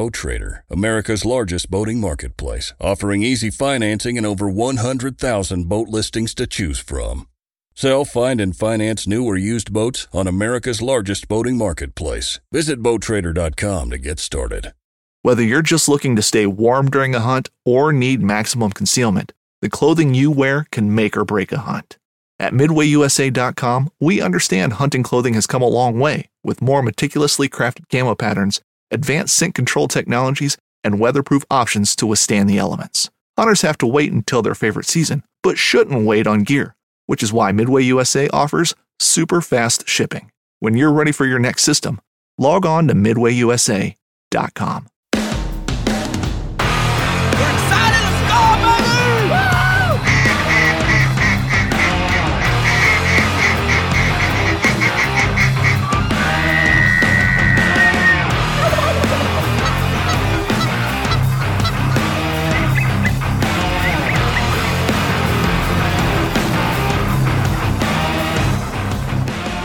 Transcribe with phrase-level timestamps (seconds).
[0.00, 6.46] Boat Trader, America's largest boating marketplace, offering easy financing and over 100,000 boat listings to
[6.46, 7.28] choose from.
[7.74, 12.40] Sell, find, and finance new or used boats on America's largest boating marketplace.
[12.50, 14.72] Visit BoatTrader.com to get started.
[15.20, 19.68] Whether you're just looking to stay warm during a hunt or need maximum concealment, the
[19.68, 21.98] clothing you wear can make or break a hunt.
[22.38, 27.90] At MidwayUSA.com, we understand hunting clothing has come a long way with more meticulously crafted
[27.90, 33.10] camo patterns, advanced scent control technologies, and weatherproof options to withstand the elements.
[33.38, 36.74] Hunters have to wait until their favorite season, but shouldn't wait on gear,
[37.06, 40.30] which is why Midway USA offers super fast shipping.
[40.58, 42.00] When you're ready for your next system,
[42.36, 44.89] log on to MidwayUSA.com.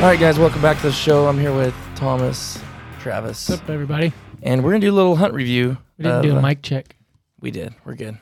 [0.05, 1.27] All right, guys, welcome back to the show.
[1.27, 2.59] I'm here with Thomas,
[2.99, 4.13] Travis, What's up, everybody?
[4.43, 5.79] and we're gonna do a little hunt review.
[5.97, 6.95] We didn't of, do a uh, mic check.
[7.39, 7.73] We did.
[7.83, 8.19] We're good.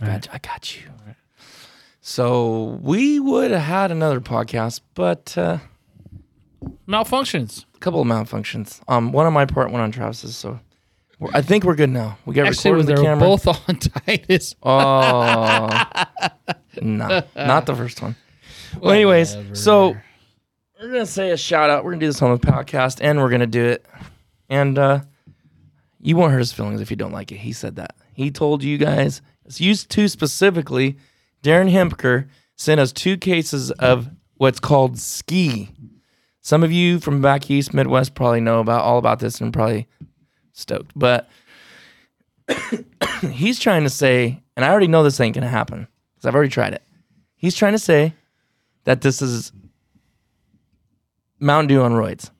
[0.00, 0.26] I got.
[0.26, 0.82] You, I got you.
[2.00, 5.58] So we would have had another podcast, but uh,
[6.88, 7.64] Malfunctions.
[7.76, 8.80] a couple of malfunctions.
[8.88, 10.34] Um, one on my part, one on Travis's.
[10.34, 10.58] So
[11.20, 12.18] we're, I think we're good now.
[12.26, 13.20] We got Actually, recorded they're the camera.
[13.20, 14.56] both on Titus.
[14.64, 15.68] Oh,
[16.82, 18.16] no, not the first one.
[18.80, 19.96] Well, anyways, so
[20.84, 21.82] we're gonna say a shout out.
[21.82, 23.86] We're gonna do this on the podcast, and we're gonna do it.
[24.50, 25.00] And uh,
[26.00, 27.38] you won't hurt his feelings if you don't like it.
[27.38, 27.96] He said that.
[28.12, 29.22] He told you guys.
[29.46, 30.98] It's used to specifically.
[31.42, 35.70] Darren Hempker sent us two cases of what's called ski.
[36.40, 39.88] Some of you from back east, Midwest, probably know about all about this and probably
[40.52, 40.92] stoked.
[40.94, 41.28] But
[43.30, 46.50] he's trying to say, and I already know this ain't gonna happen because I've already
[46.50, 46.82] tried it.
[47.36, 48.12] He's trying to say
[48.84, 49.50] that this is
[51.40, 52.30] Mountain Dew on roids.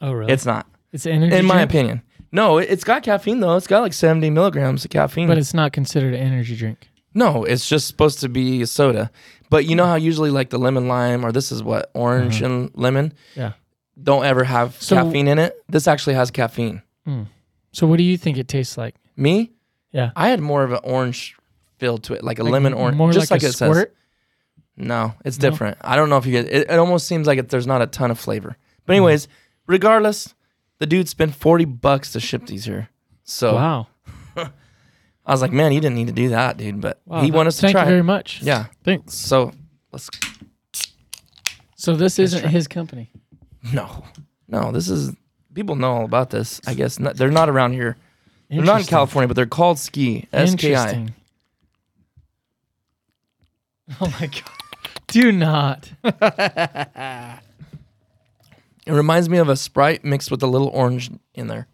[0.00, 0.32] Oh, really?
[0.32, 1.34] It's not, it's energy.
[1.36, 2.02] in my drink, opinion.
[2.32, 3.56] No, it- it's got caffeine though.
[3.56, 5.28] It's got like seventy milligrams of caffeine.
[5.28, 6.88] but it's not considered an energy drink.
[7.14, 9.10] no, it's just supposed to be a soda.
[9.50, 12.44] But you know how usually like the lemon lime or this is what orange mm-hmm.
[12.46, 13.52] and lemon Yeah.
[14.02, 15.54] don't ever have So- caffeine in it.
[15.68, 16.80] This actually has caffeine.
[17.04, 17.24] Hmm.
[17.72, 18.94] So, what do you think it tastes like?
[19.16, 19.52] Me,
[19.92, 21.36] Yeah, I had more of an orange
[21.78, 23.56] feel to it, like a lemon orange, More just like, it says.
[23.70, 23.94] squirt.
[24.76, 25.50] No, it's No?
[25.50, 25.78] different.
[25.80, 26.70] I don't know if you get it.
[26.70, 28.56] It almost seems like it, there's not a ton of flavor.
[28.86, 28.96] But mm-hmm.
[28.98, 29.28] anyways,
[29.66, 30.34] regardless,
[30.78, 32.88] the dude spent forty bucks to ship these here.
[33.24, 33.86] So Wow.
[34.36, 36.80] I was like, man, you didn't need to do that, dude.
[36.80, 37.20] But wow.
[37.22, 37.82] he wanted us to Thank try.
[37.84, 38.42] you very much.
[38.42, 38.66] Yeah.
[38.82, 39.14] Thanks.
[39.14, 39.52] So
[39.92, 40.08] let's
[41.76, 42.50] So this isn't try.
[42.50, 43.10] his company.
[43.72, 44.04] no,
[44.48, 44.72] no.
[44.72, 45.12] This is
[45.54, 46.60] people know all about this.
[46.66, 47.96] I guess not, they're not around here.
[48.50, 51.08] They're not in California, but they're called Ski S K I.
[54.00, 54.61] Oh my god.
[55.12, 55.92] Do not.
[58.84, 61.68] It reminds me of a Sprite mixed with a little orange in there.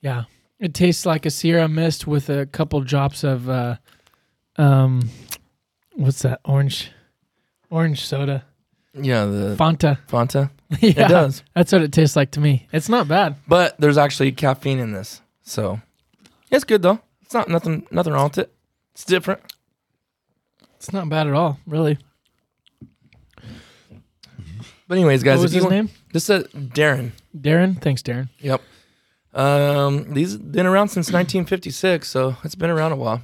[0.00, 0.24] Yeah.
[0.60, 3.76] It tastes like a Sierra Mist with a couple drops of uh
[4.56, 5.10] um
[5.94, 6.40] what's that?
[6.44, 6.92] Orange
[7.70, 8.44] orange soda.
[8.94, 9.98] Yeah, the Fanta.
[10.06, 10.50] Fanta.
[10.80, 11.06] yeah.
[11.06, 11.42] It does.
[11.54, 12.68] That's what it tastes like to me.
[12.72, 13.34] It's not bad.
[13.48, 15.80] But there's actually caffeine in this, so
[16.52, 17.00] it's good though.
[17.22, 18.54] It's not nothing nothing wrong with it.
[18.92, 19.40] It's different.
[20.84, 21.96] It's not bad at all, really.
[24.86, 25.90] But anyways, guys, what was if you his want- name?
[26.12, 27.12] This is Darren.
[27.34, 27.80] Darren.
[27.80, 28.28] Thanks, Darren.
[28.40, 28.60] Yep.
[29.32, 33.22] Um, these been around since 1956, so it's been around a while.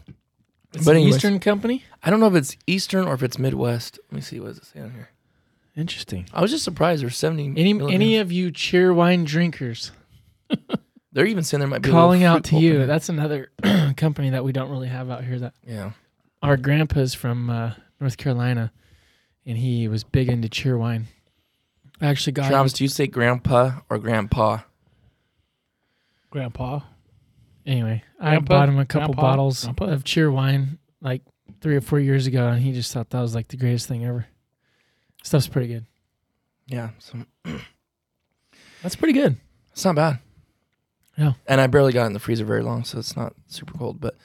[0.73, 1.17] It's But an anyways.
[1.17, 1.85] Eastern company.
[2.03, 3.99] I don't know if it's Eastern or if it's Midwest.
[4.11, 5.11] Let me see what does it say on here.
[5.77, 6.25] Interesting.
[6.33, 7.45] I was just surprised there's 70.
[7.45, 8.21] Any any milligrams.
[8.23, 9.93] of you Cheerwine drinkers
[11.13, 12.87] They're even saying there might be a calling little out to fruit pulp in you?
[12.87, 13.51] That's another
[13.99, 15.39] company that we don't really have out here.
[15.39, 15.91] That yeah.
[16.43, 18.73] Our grandpa's from uh, North Carolina,
[19.45, 21.05] and he was big into Cheerwine.
[22.01, 24.59] I actually got Travis, him- do you say grandpa or grandpa?
[26.31, 26.81] grandpa.
[27.67, 29.23] Anyway, I bought him a couple Grandpa?
[29.23, 29.85] bottles Grandpa?
[29.87, 31.23] of Cheerwine like
[31.61, 34.05] three or four years ago, and he just thought that was like the greatest thing
[34.05, 34.27] ever.
[35.23, 35.87] Stuff's pretty good.
[36.67, 36.91] Yeah.
[36.99, 37.19] So
[38.83, 39.37] That's pretty good.
[39.73, 40.21] It's not bad.
[41.19, 41.33] Yeah.
[41.47, 44.01] And I barely got it in the freezer very long, so it's not super cold.
[44.01, 44.17] But,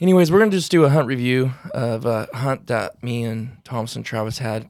[0.00, 4.02] anyways, we're gonna just do a hunt review of a hunt that me and Thompson
[4.02, 4.68] Travis had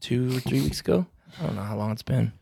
[0.00, 1.06] two or three weeks ago.
[1.40, 2.32] I don't know how long it's been,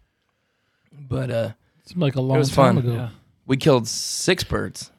[0.92, 1.50] but uh,
[1.86, 2.78] Seemed like a long was time fun.
[2.84, 2.92] ago.
[2.94, 3.08] Yeah.
[3.46, 4.90] we killed six birds,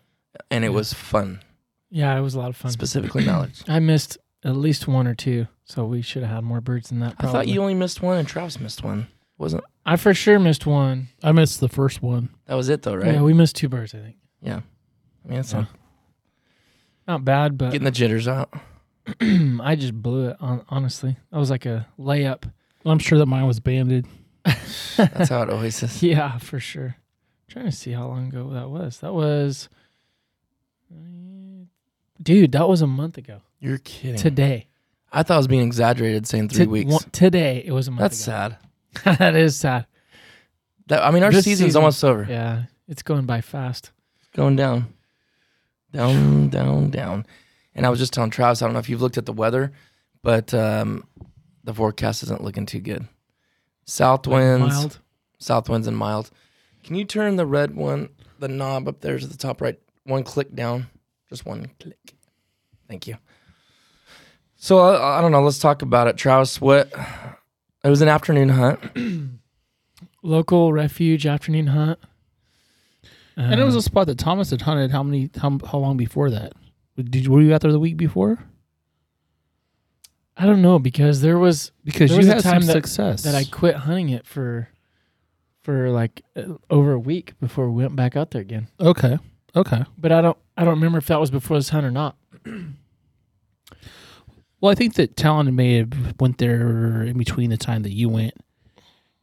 [0.50, 0.76] and it Yeah.
[0.76, 1.42] was fun.
[1.90, 2.72] Yeah, it was a lot of fun.
[2.72, 3.64] Specifically mallards.
[3.68, 7.00] I missed at least one or two, so we should have had more birds than
[7.00, 7.16] that.
[7.20, 9.08] I thought you only missed one, and Travis missed one.
[9.38, 11.08] Wasn't I for sure missed one.
[11.24, 12.30] I missed the first one.
[12.46, 13.16] That was it though, right?
[13.16, 13.94] Yeah, we missed two birds.
[13.96, 14.62] I think Yeah.
[15.26, 15.62] I mean, it's Yeah.
[15.62, 15.70] not
[17.08, 18.54] not bad, but getting the jitters out.
[19.22, 20.38] I just blew it.
[20.40, 22.52] On, honestly, that was like a layup.
[22.86, 24.08] I'm sure that mine was banded.
[24.46, 26.02] That's how it always is.
[26.04, 26.96] Yeah, for sure.
[27.48, 29.00] trying to see how long ago that was.
[29.00, 29.70] That was,
[32.22, 33.42] dude, that was a month ago.
[33.60, 34.18] You're kidding.
[34.18, 34.68] Today,
[35.12, 36.92] I thought I was being exaggerated saying three To- weeks.
[36.92, 38.02] one- today, it was a month.
[38.02, 38.56] That's ago.
[39.04, 39.18] sad.
[39.20, 39.86] that is sad.
[40.88, 42.26] That I mean, our This season's season- almost over.
[42.30, 43.92] Yeah, it's going by fast.
[44.36, 44.94] Going down,
[45.92, 47.26] down, down, down.
[47.76, 49.72] And I was just telling Travis, I don't know if you've looked at the weather,
[50.22, 51.06] but um,
[51.64, 53.08] the forecast isn't looking too good.
[53.86, 55.00] South winds, Mild.
[55.40, 56.32] south winds and mild.
[56.84, 58.10] Can you turn the red one,
[58.40, 60.88] the knob up there to the top right, one click down,
[61.30, 62.16] just one click.
[62.88, 63.18] Thank you.
[64.56, 65.42] So I, I don't know.
[65.42, 66.60] Let's talk about it, Travis.
[66.62, 66.92] What?
[67.84, 68.80] It was an afternoon hunt.
[70.24, 72.00] Local refuge afternoon hunt.
[73.38, 74.92] And it was a spot that Thomas had hunted.
[74.92, 75.30] How many?
[75.38, 76.54] How, how long before that?
[76.98, 78.40] Did you, were you out there the week before?
[80.38, 82.72] I don't know because there was Because There you was a had some time that-
[82.74, 83.24] success.
[83.24, 84.70] that I quit hunting it for
[85.64, 88.68] for like uh, over a week before we went back out there again.
[88.80, 89.18] okay.
[89.56, 89.84] Okay.
[89.98, 92.16] But I don't I don't remember if that was before this hunt or not.
[94.60, 98.10] Well, I think that Talon may have went there in between the time that you
[98.10, 98.34] went,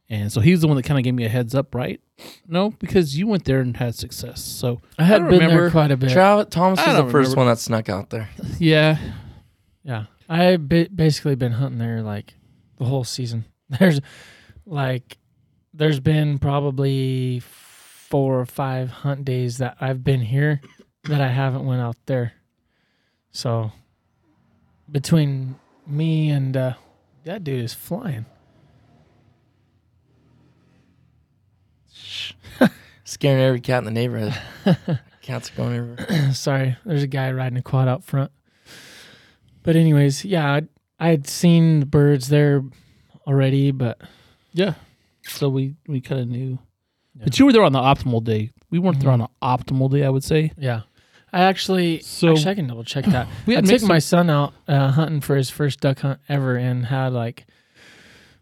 [0.09, 2.01] and so he's the one that kind of gave me a heads up, right?
[2.47, 4.41] No, because you went there and had success.
[4.43, 5.61] So I had don't been remember.
[5.63, 6.11] there quite a bit.
[6.11, 8.29] Travis Thomas I was the don't first one that snuck out there.
[8.59, 8.97] yeah,
[9.83, 12.33] Yeah, I ba- basically been hunting there like
[12.77, 13.45] the whole season.
[13.79, 14.01] There's
[14.65, 15.17] like
[15.73, 20.61] there's been probably four or five hunt days that I've been here
[21.03, 22.33] that I haven't went out there.
[23.31, 23.71] So
[24.91, 25.55] between
[25.87, 26.73] me and uh,
[27.23, 28.25] that dude is flying.
[33.19, 34.33] Scaring every cat in the neighborhood.
[35.21, 36.31] Cats are going everywhere.
[36.33, 38.31] Sorry, there's a guy riding a quad out front.
[39.61, 40.61] But anyways, yeah, I
[41.05, 42.63] I had seen the birds there
[43.27, 43.99] already, but
[44.53, 44.75] yeah.
[45.23, 46.59] So we we kind of knew,
[47.15, 47.25] Yeah.
[47.25, 48.51] but you were there on the optimal day.
[48.69, 50.05] We weren't there on the optimal day.
[50.05, 50.53] I would say.
[50.57, 50.81] Yeah.
[51.33, 53.27] I actually So- actually I can double check that.
[53.45, 56.21] We I had took mixed- my son out uh, hunting for his first duck hunt
[56.29, 57.45] ever and had like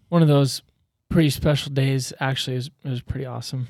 [0.10, 0.62] one of those
[1.10, 2.14] pretty special days.
[2.20, 3.68] Actually, it was, it was pretty awesome.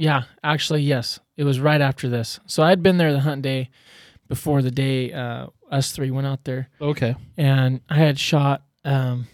[0.00, 2.40] Yeah, actually, yes, it was right after this.
[2.46, 3.68] So I'd been there the hunt day
[4.28, 7.14] before the day uh, us three went out there, Okay.
[7.36, 8.62] and I had shot.
[8.82, 9.26] Um,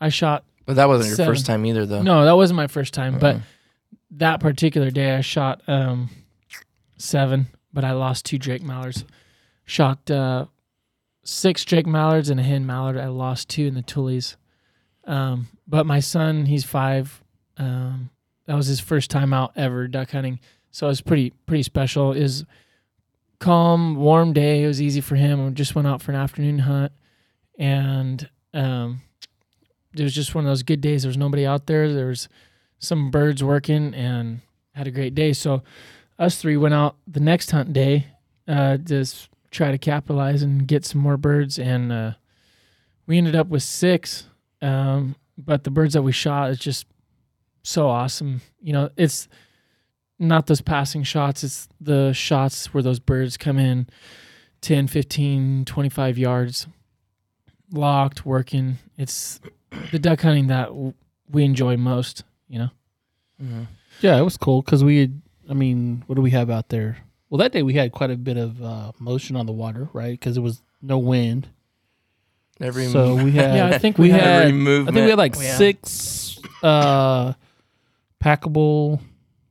[0.00, 0.44] I shot.
[0.64, 2.00] But that wasn't your first time either, though.
[2.00, 3.36] No, that wasn't my first time, but
[4.12, 6.08] that particular day I shot um
[6.96, 9.04] seven, but I lost two Drake mallards.
[9.66, 10.46] Shot uh
[11.22, 12.96] six Drake mallards and a hen mallard.
[12.96, 14.36] I lost two in the tulies.
[15.04, 17.22] Um, but my son, he's five.
[17.58, 18.08] Um,
[18.46, 20.40] that was his first time out ever duck hunting,
[20.70, 22.12] so it was pretty pretty special.
[22.12, 22.44] It was
[23.38, 24.64] calm, warm day.
[24.64, 25.44] It was easy for him.
[25.44, 26.92] We just went out for an afternoon hunt,
[27.58, 29.02] and um,
[29.94, 31.02] it was just one of those good days.
[31.02, 31.92] There was nobody out there.
[31.92, 32.28] There was
[32.78, 34.40] some birds working, and
[34.76, 35.32] had a great day.
[35.32, 35.62] So
[36.18, 38.06] us three went out the next hunt day,
[38.46, 42.12] uh, just try to capitalize and get some more birds, and uh,
[43.06, 44.28] we ended up with six.
[44.62, 46.86] Um, but the birds that we shot it's just
[47.66, 48.40] so awesome.
[48.60, 49.28] You know, it's
[50.18, 53.88] not those passing shots, it's the shots where those birds come in
[54.62, 56.66] 10, 15, 25 yards
[57.72, 58.78] locked, working.
[58.96, 59.40] It's
[59.90, 60.94] the duck hunting that w-
[61.30, 62.70] we enjoy most, you know?
[63.42, 63.66] Mhm.
[64.00, 65.20] Yeah, it was cool because we had.
[65.48, 66.98] I mean, what do we have out there?
[67.30, 70.12] Well, that day we had quite a bit of uh, motion on the water, right?
[70.18, 71.48] Because it was no wind.
[72.60, 73.54] Every So we had.
[73.54, 74.46] Yeah, I think we we had- had.
[74.46, 75.56] I think we had like Yeah.
[75.56, 77.34] six uh,
[78.26, 79.00] packable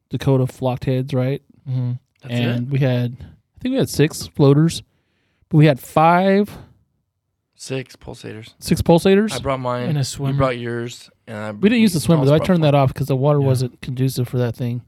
[0.09, 1.41] Dakota flocked heads, right?
[1.69, 1.91] Mm-hmm.
[2.21, 2.71] That's and it.
[2.71, 3.15] we had.
[3.21, 4.83] I think we had six floaters,
[5.49, 6.55] but we had five,
[7.57, 8.53] Six pulsators.
[8.59, 9.31] six pulsators.
[9.33, 9.87] I brought mine.
[9.89, 10.37] And a You swimmer.
[10.37, 11.09] brought yours.
[11.25, 12.33] And I, we didn't use the swimmer though.
[12.33, 12.71] I turned mine.
[12.73, 13.45] that off because the water Yeah.
[13.47, 14.81] wasn't conducive for that thing.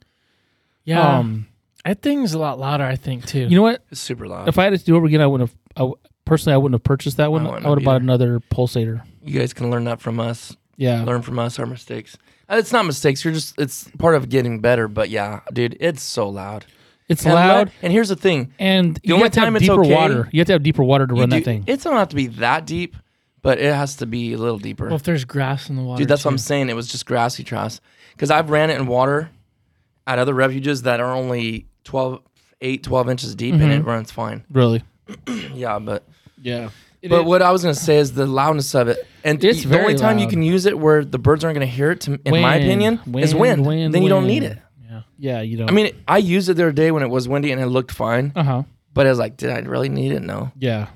[0.83, 1.17] Yeah.
[1.19, 1.47] Um,
[1.85, 3.47] that thing's a lot louder, I think, too.
[3.47, 3.83] you know what?
[3.89, 4.49] It's super loud.
[4.49, 5.57] If I had to do it again, I wouldn't have.
[5.77, 7.43] I, w- personally, I wouldn't have purchased that one.
[7.43, 9.01] I I, wouldn't have have bought another pulsator.
[9.23, 10.55] you guys can learn that from us.
[10.75, 12.17] Yeah, Learn from us our mistakes.
[12.49, 13.23] Uh, It's not mistakes.
[13.25, 13.59] You're just.
[13.59, 14.87] It's part of getting better.
[14.87, 16.65] But yeah, dude, it's so loud.
[17.09, 18.53] it's And let- loud, and here's the thing.
[18.59, 20.29] and you only have to have time it's deeper okay- water.
[20.31, 21.63] You have to have deeper water to run do- that thing.
[21.67, 22.95] It don't have to be that deep,
[23.41, 24.85] but it has to be a little deeper.
[24.87, 25.99] well, if there's grass in the water.
[25.99, 26.69] Dude, that's what I'm saying.
[26.69, 27.79] It was just grassy truss.
[28.13, 29.29] Because I've ran it in water
[30.05, 32.19] at other refuges that are only 12,
[32.61, 34.43] 8, 12 inches deep, and it runs fine.
[34.51, 34.83] really.
[35.53, 36.03] Yeah, but
[36.41, 36.69] Yeah.
[37.09, 39.95] but what I was gonna say is the loudness of it, And It's the only
[39.95, 42.41] time you can use it where the birds aren't going to hear it, to, in
[42.41, 43.65] my Wind, opinion, is wind, wind.
[43.65, 44.57] wind, then you don't need it.
[44.89, 45.65] Yeah, yeah, you know.
[45.67, 47.91] I mean, I used it the other day when it was windy and it looked
[47.91, 48.63] fine, uh huh.
[48.93, 50.21] but I was like, did I really need it?
[50.21, 50.51] No.
[50.57, 50.87] Yeah.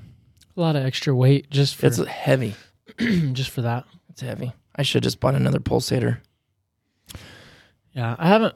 [0.55, 2.55] A lot of extra weight just for It's heavy.
[2.97, 3.85] just for that.
[4.09, 4.53] It's heavy.
[4.75, 6.19] I should just bought another pulsator.
[7.93, 8.55] Yeah, I haven't.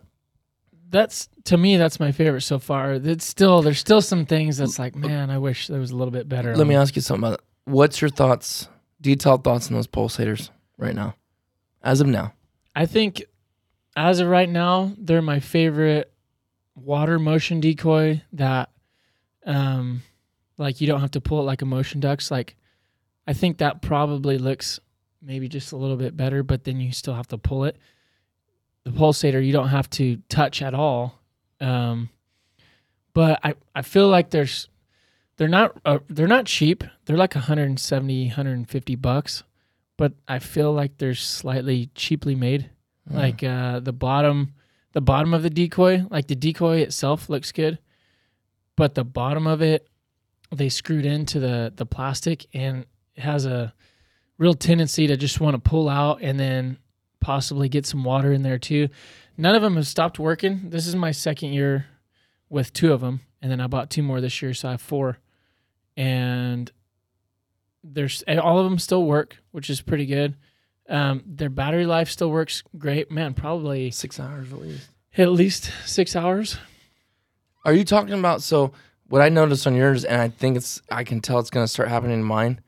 [0.89, 2.93] That's to me, that's my favorite so far.
[2.93, 6.11] It's still there's still some things that's like, man, I wish there was a little
[6.11, 6.55] bit better.
[6.55, 7.45] Let me ask you something about it.
[7.65, 8.69] What's your thoughts,
[9.05, 11.15] detailed thoughts on those pulsators right now?
[11.83, 12.33] As of now.
[12.75, 13.23] I think
[13.95, 16.11] as of right now, they're my favorite
[16.75, 18.69] water motion decoy that
[19.45, 20.01] um
[20.57, 22.29] like you don't have to pull it like a motion ducks.
[22.31, 22.55] Like
[23.27, 24.79] I think that probably looks
[25.21, 27.77] maybe just a little bit better, but then you still have to pull it.
[28.83, 31.21] The pulsator you don't have to touch at all.
[31.61, 32.09] Um
[33.13, 34.67] but I I feel like there's
[35.37, 36.83] they're not uh, they're not cheap.
[37.05, 39.43] They're like 170 150 bucks,
[39.97, 42.69] but I feel like they're slightly cheaply made.
[43.07, 44.53] Like uh the bottom
[44.93, 47.77] the bottom of the decoy like the decoy itself looks good
[48.75, 49.87] but the bottom of it
[50.51, 53.75] they screwed into the the plastic and it has a
[54.39, 56.77] real tendency to just want to pull out and then
[57.19, 58.89] possibly get some water in there too.
[59.37, 60.69] None of them have stopped working.
[60.69, 61.85] This is my second year
[62.49, 64.81] with two of them and then i bought two more this year so i have
[64.81, 65.17] four
[65.97, 66.71] and
[67.83, 70.35] there's all of them still work which is pretty good
[70.89, 73.09] um, their battery life still works great.
[73.11, 74.89] Man, probably Six hours at least.
[75.17, 76.57] at least six hours.
[77.63, 78.71] Are you talking about so
[79.07, 81.89] what I noticed on yours, and I think it's I can tell it's gonna start
[81.89, 82.61] happening in mine.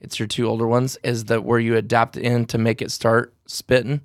[0.00, 2.90] It's your two older ones, is that where you adapt it in to make it
[2.90, 4.00] start spitting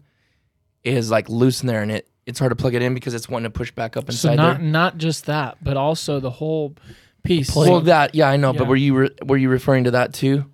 [0.84, 3.30] is like loose in there and it it's hard to plug it in because it's
[3.30, 4.32] wanting to push back up inside.
[4.32, 4.68] So not there.
[4.68, 6.76] not just that, but also the whole
[7.24, 7.56] piece.
[7.56, 10.46] Well that yeah, I know, but were you re- were you referring to that too?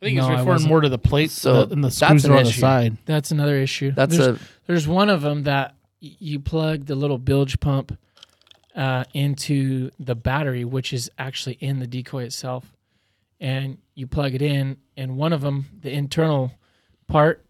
[0.00, 1.96] I think No, I it's referring more to the plate So the, and the that's
[1.98, 2.96] screws an are on the side.
[3.06, 3.92] That's another issue.
[3.92, 7.96] That's there's, a there's one of them that y- you plug the little bilge pump
[8.74, 12.72] uh, into the battery, which is actually in the decoy itself,
[13.40, 14.78] and you plug it in.
[14.96, 16.52] And one of them, the internal
[17.06, 17.44] part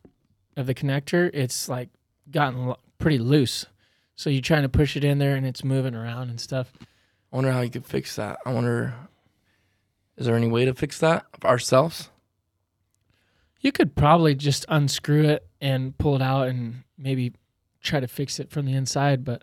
[0.56, 1.88] of the connector, it's like
[2.30, 3.66] gotten lo- pretty loose.
[4.14, 6.72] So you're trying to push it in there, and it's moving around and stuff.
[7.32, 8.38] I wonder how you could fix that.
[8.44, 8.94] I wonder
[10.16, 12.10] is there any way to fix that ourselves?
[13.60, 17.32] You could probably just unscrew it and pull it out and maybe
[17.80, 19.42] try to fix it from the inside, but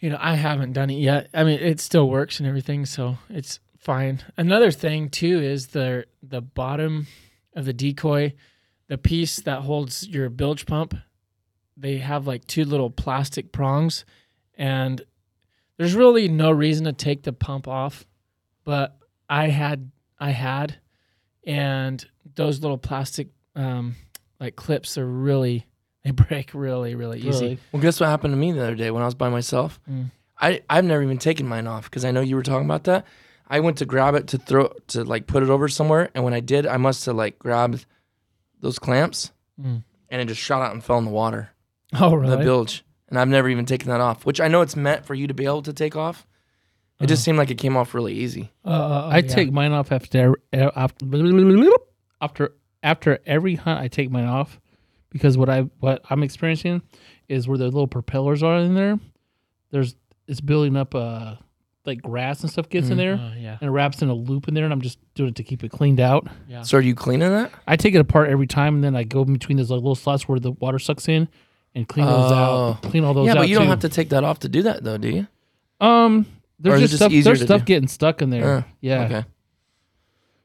[0.00, 1.28] you know, I haven't done it yet.
[1.34, 4.22] I mean, it still works and everything, so it's fine.
[4.36, 7.08] Another thing too is the the bottom
[7.54, 8.34] of the decoy,
[8.86, 10.94] the piece that holds your bilge pump,
[11.76, 14.04] they have like two little plastic prongs
[14.56, 15.02] and
[15.78, 18.06] there's really no reason to take the pump off,
[18.64, 18.96] but
[19.28, 20.76] I had I had
[21.46, 22.04] and
[22.34, 23.94] those little plastic um,
[24.40, 25.66] like clips are really
[26.04, 27.28] they break really really easy.
[27.44, 27.58] Really.
[27.72, 29.80] Well, guess what happened to me the other day when I was by myself?
[29.90, 30.10] Mm.
[30.40, 33.06] I I've never even taken mine off because I know you were talking about that.
[33.50, 36.34] I went to grab it to throw to like put it over somewhere, and when
[36.34, 37.86] I did, I must have like grabbed
[38.60, 39.82] those clamps, Mm.
[40.10, 41.50] and it just shot out and fell in the water,
[41.98, 42.36] Oh really?
[42.36, 42.84] the bilge.
[43.08, 45.34] And I've never even taken that off, which I know it's meant for you to
[45.34, 46.26] be able to take off.
[47.00, 48.50] It just seemed like it came off really easy.
[48.64, 49.28] Uh, uh, uh, I yeah.
[49.28, 51.86] take mine off after after
[52.20, 53.80] after after every hunt.
[53.80, 54.58] I take mine off
[55.10, 56.82] because what I what I'm experiencing
[57.28, 58.98] is where the little propellers are in there.
[59.70, 59.94] There's
[60.26, 61.36] it's building up uh
[61.86, 63.56] like grass and stuff gets in there Uh, yeah.
[63.60, 65.64] and it wraps in a loop in there, and I'm just doing it to keep
[65.64, 66.26] it cleaned out.
[66.48, 66.62] Yeah.
[66.62, 67.50] So are you cleaning that?
[67.66, 69.94] I take it apart every time, and then I go in between those like, little
[69.94, 71.28] slots where the water sucks in
[71.78, 72.34] and clean those Oh.
[72.34, 72.82] out.
[72.82, 73.26] Clean all those out.
[73.26, 73.42] yeah, out.
[73.42, 73.70] but you don't too.
[73.70, 75.26] have to take that off to do that, though, do you?
[75.80, 76.26] Um, Or
[76.58, 77.12] there's is it just just stuff.
[77.12, 77.64] easier There's to stuff do?
[77.66, 78.44] getting stuck in there.
[78.56, 79.02] Uh, yeah.
[79.04, 79.24] Okay.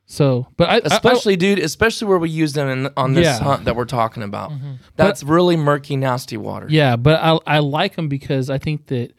[0.05, 3.25] So, but I, I- I, Especially, dude, especially where we use them in, on this
[3.25, 3.39] Yeah.
[3.39, 4.51] hunt that we're talking about.
[4.51, 4.73] Mm-hmm.
[4.95, 6.67] That's really murky, nasty water.
[6.69, 9.13] Yeah, but I I like them because I think that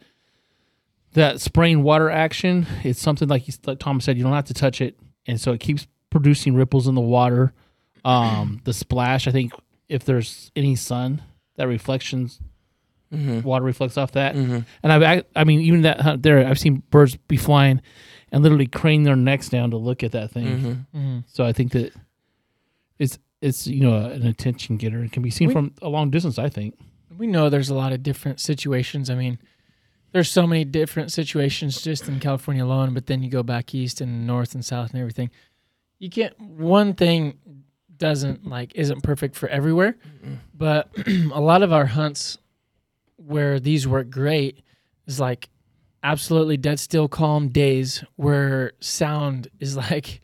[1.13, 4.53] that spraying water action it's something like, you, like Tom said, you don't have to
[4.53, 7.51] touch it, and so it keeps producing ripples in the water.
[8.05, 9.53] Um, the splash, I think,
[9.89, 11.23] if there's any sun,
[11.57, 12.39] that reflections,
[13.13, 13.41] Mm-hmm.
[13.47, 14.35] water reflects off that.
[14.35, 17.79] And I've, ac- I mean, even that hunt there, I've seen birds be flying
[18.31, 20.47] and literally crane their necks down to look at that thing.
[20.93, 20.97] Mm-hmm.
[20.97, 21.23] Mhm.
[21.27, 21.93] So I think that
[22.99, 26.09] it's it's you know an attention getter and can be seen We- from a long
[26.09, 26.37] distance.
[26.39, 26.77] I think.
[27.15, 29.09] We know there's a lot of different situations.
[29.09, 29.37] I mean,
[30.11, 34.01] there's so many different situations just in California alone, but then you go back east
[34.01, 35.29] and north and south and everything.
[35.99, 37.37] You can't one thing
[37.97, 39.97] doesn't like isn't perfect for everywhere,
[40.53, 42.37] but a lot of our hunts
[43.17, 44.61] where these work great
[45.07, 45.49] is like
[46.03, 50.21] absolutely dead still calm days where sound is like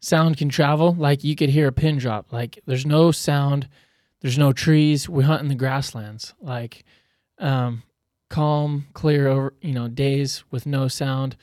[0.00, 0.94] sound can travel.
[0.94, 2.32] Like you could hear a pin drop.
[2.32, 3.68] Like there's no sound,
[4.20, 5.08] there's no trees.
[5.08, 6.34] We hunt in the grasslands.
[6.40, 6.84] Like
[7.38, 7.82] um,
[8.28, 11.36] calm, clear over you know days with no sound.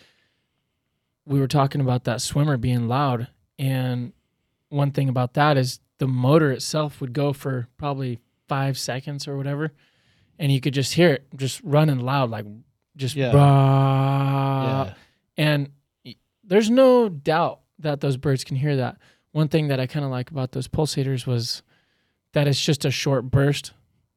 [1.25, 4.13] We were talking about that swimmer being loud, and
[4.69, 9.35] one thing about that is the motor itself would go for probably five seconds or
[9.37, 9.71] whatever,
[10.37, 12.45] and you could just hear it just running loud, like
[12.95, 13.31] just Yeah.
[13.33, 14.93] yeah.
[15.37, 15.69] And
[16.43, 18.97] there's no doubt that those birds can hear that.
[19.31, 21.61] One thing that I kind of like about those pulsators was
[22.33, 23.73] that it's just a short burst.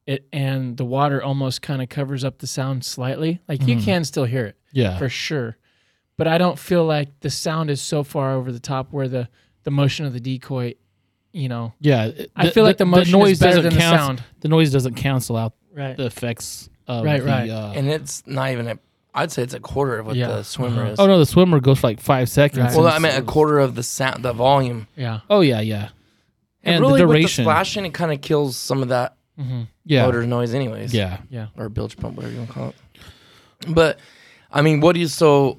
[0.06, 3.40] It and the water almost kind of covers up the sound slightly.
[3.48, 3.84] Like you Mhm.
[3.84, 4.98] can still hear it Yeah.
[4.98, 5.58] for sure,
[6.16, 9.28] but I don't feel like the sound is so far over the top where the
[9.64, 10.74] the motion of the decoy,
[11.32, 11.72] you know.
[11.80, 12.06] yeah.
[12.06, 14.22] it- I feel like the motion noise is better doesn't than the cancel- sound.
[14.40, 15.96] The noise doesn't cancel out Right.
[15.96, 17.26] the effects of Right, the.
[17.26, 17.50] right.
[17.50, 18.78] Uh, and it's not even a.
[19.14, 20.28] I'd say it's a quarter of what Yeah.
[20.28, 20.92] the swimmer Uh-huh.
[20.92, 20.98] is.
[20.98, 22.60] oh no, the swimmer goes for like five seconds.
[22.64, 22.76] Right.
[22.76, 24.86] well, and I meant a quarter of the sound, the volume.
[24.96, 25.20] Yeah.
[25.28, 25.88] Oh yeah, yeah.
[26.64, 27.44] And, And really, the with the duration.
[27.44, 30.04] splashing, it kind of kills some of that hmm yeah.
[30.06, 30.94] motor noise, anyways.
[30.94, 31.18] Yeah.
[31.30, 31.48] Yeah.
[31.56, 32.76] or bilge pump, whatever you want to call it.
[33.74, 33.98] But
[34.50, 35.58] I mean, what do you so?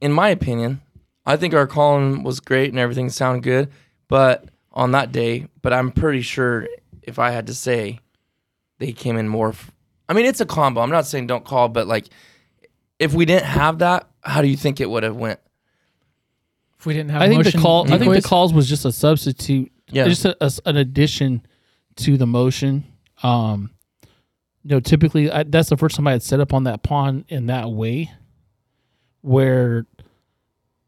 [0.00, 0.80] In my opinion,
[1.26, 3.70] I think our calling was great and everything sounded good,
[4.08, 6.68] but on that day, but I'm pretty sure
[7.02, 8.00] if I had to say,
[8.78, 9.48] they came in more.
[9.50, 9.70] F-
[10.08, 10.80] I mean, it's a combo.
[10.82, 12.06] I'm not saying don't call, but like,
[12.98, 15.40] if we didn't have that, how do you think it would have went?
[16.78, 17.92] If we didn't have I think the motion call.
[17.92, 19.72] I think the calls was just a substitute.
[19.90, 21.46] Yeah, Just a, a s- an addition
[21.96, 22.84] to the motion.
[23.22, 23.70] Um,
[24.62, 27.24] you know, typically I, that's the first time I had set up on that pawn
[27.28, 28.10] in that way,
[29.22, 29.86] where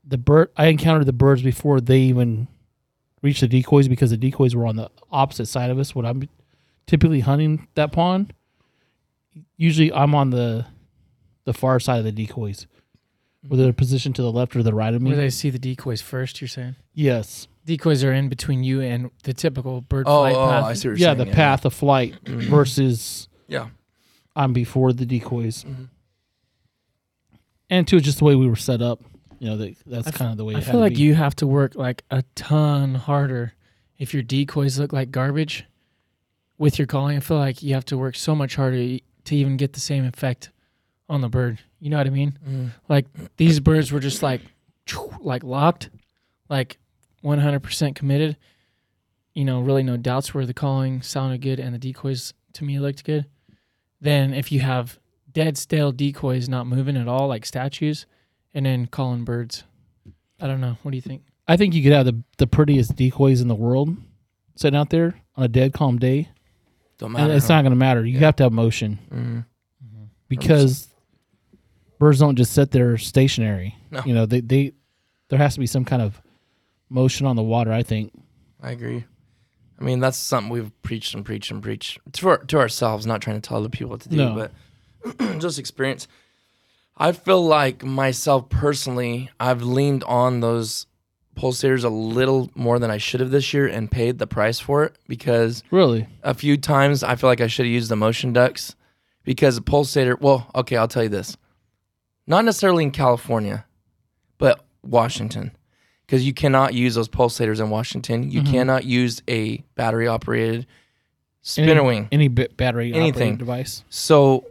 [0.08, 2.48] the bird I encountered the birds before they even
[3.22, 5.94] reached the decoys because the decoys were on the opposite side of us.
[5.94, 6.28] When I'm
[6.86, 8.32] typically hunting that pond,
[9.56, 10.66] usually I'm on the
[11.44, 12.66] the far side of the decoys,
[13.46, 15.10] whether they're positioned to the left or the right of me.
[15.10, 16.40] where they see the decoys first.
[16.40, 20.48] You're saying yes, decoys are in between you and the typical bird oh, flight oh,
[20.48, 20.64] path.
[20.64, 21.28] I see what you're yeah, saying.
[21.28, 23.68] the path of flight versus Yeah,
[24.34, 25.88] I'm before the decoys, Mhm.
[27.70, 29.02] and two, just the way we were set up.
[29.38, 30.56] You know, that, that's kind of the way.
[30.56, 31.02] I feel like be.
[31.02, 33.54] you have to work like a ton harder
[33.98, 35.64] if your decoys look like garbage
[36.58, 37.16] with your calling.
[37.16, 40.04] I feel like you have to work so much harder to even get the same
[40.04, 40.50] effect
[41.08, 41.60] on the bird.
[41.80, 42.38] You know what I mean?
[42.48, 42.70] Mhm.
[42.88, 44.40] Like these birds were just like
[45.20, 45.90] like locked,
[46.48, 46.78] like
[47.24, 48.36] 100% committed.
[49.34, 52.80] You know, really no doubts where the calling sounded good and the decoys to me
[52.80, 53.26] looked good.
[54.00, 54.98] Then if you have
[55.30, 58.06] dead stale decoys not moving at all like statues
[58.54, 59.64] and then calling birds.
[60.40, 60.76] I don't know.
[60.82, 61.22] What do you think?
[61.46, 63.96] I think you could have the the prettiest decoys in the world
[64.56, 66.28] sitting out there on a dead calm day,
[66.98, 67.24] don't matter.
[67.24, 68.04] and it's not going to matter.
[68.04, 68.26] You Yeah.
[68.26, 69.44] have to have motion Mhm.
[70.28, 70.88] because
[71.98, 73.74] birds don't just sit there stationary.
[73.90, 74.02] No.
[74.04, 74.72] You know, they they
[75.28, 76.20] there has to be some kind of
[76.88, 77.72] motion on the water.
[77.72, 78.12] I think.
[78.60, 79.04] I agree.
[79.80, 83.20] I mean, that's something we've preached and preached and preached to, our, to ourselves, not
[83.22, 84.34] trying to tell other people what to do, No.
[85.14, 86.08] but just experience.
[86.98, 90.86] I feel like myself personally, I've leaned on those
[91.36, 94.82] pulsators a little more than I should have this year and paid the price for
[94.84, 98.32] it because Really, a few times I feel like I should have used the motion
[98.32, 98.74] ducks
[99.22, 100.20] because a pulsator.
[100.20, 101.36] Well, okay, I'll tell you this.
[102.26, 103.64] Not necessarily in California,
[104.38, 105.52] but Washington,
[106.06, 108.28] because you cannot use those pulsators in Washington.
[108.30, 108.50] You Mhm.
[108.50, 110.66] cannot use a battery operated Any-
[111.42, 112.08] spinner wing.
[112.10, 113.10] any bit battery Anything.
[113.34, 113.84] operated device.
[113.88, 114.44] So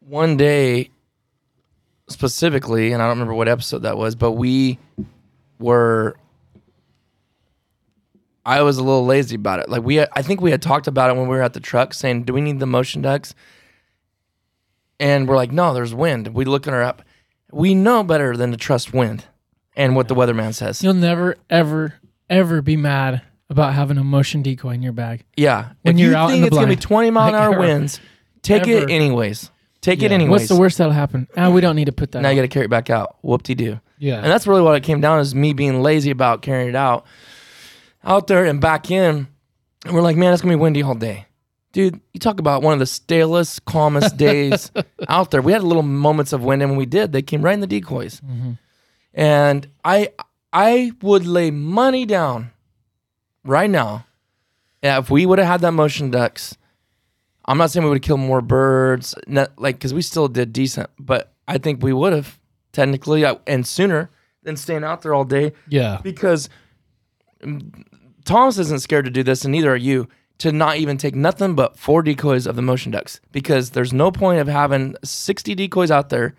[0.00, 0.90] one day
[2.08, 4.78] specifically, and I don't remember what episode that was, but we
[5.58, 6.16] were
[8.46, 9.68] I was a little lazy about it.
[9.68, 11.94] Like we I think we had talked about it when we were at the truck
[11.94, 13.34] saying, "Do we need the motion ducks?"
[15.00, 17.02] And we're like, "No, there's wind." We look in our app.
[17.50, 19.24] We know better than to trust wind
[19.76, 20.82] and what the weatherman says.
[20.82, 21.94] You'll never, ever,
[22.28, 25.24] ever be mad about having a motion decoy in your bag.
[25.36, 25.70] Yeah.
[25.82, 27.34] When if you're you out in think the it's going to be 20 mile an
[27.34, 28.00] hour winds,
[28.42, 28.84] take Ever.
[28.84, 29.50] it anyways.
[29.84, 30.30] Take it anyways.
[30.30, 31.28] What's the worst that'll happen?
[31.36, 32.22] Ah, we don't need to put that.
[32.22, 33.16] Now you got to carry it back out.
[33.22, 33.80] Whoop de doo.
[33.98, 36.74] Yeah, And that's really what it came down is me being lazy about carrying it
[36.74, 37.06] out
[38.02, 39.26] out there and back in.
[39.84, 41.26] And we're like, man, it's gonna be windy all day.
[41.72, 44.70] Dude, you talk about one of the stalest, calmest days
[45.08, 45.42] out there.
[45.42, 47.66] We had little moments of wind, and when we did, they came right in the
[47.66, 48.20] decoys.
[48.20, 48.58] Mhm.
[49.12, 50.10] And I
[50.52, 52.52] I would lay money down
[53.44, 54.06] right now
[54.82, 56.56] if we would have had that motion ducks,
[57.46, 60.88] I'm not saying we would kill more birds, not, like because we still did decent,
[60.98, 62.38] but I think we would have
[62.72, 64.10] technically uh, and sooner
[64.42, 66.48] than staying out there all day yeah, because
[68.24, 70.08] Thomas isn't scared to do this, and neither are you.
[70.38, 74.10] To not even take nothing but four decoys of the motion ducks because there's no
[74.10, 76.34] point of having 60 decoys out there